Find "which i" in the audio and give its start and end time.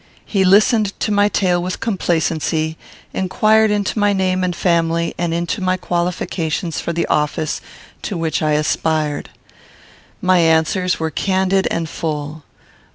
8.17-8.53